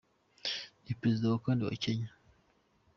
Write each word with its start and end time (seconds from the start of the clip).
Ni 0.83 0.91
Perezida 0.99 1.25
wa 1.31 1.39
kane 1.43 1.61
wa 1.67 1.75
Kenya. 1.83 2.09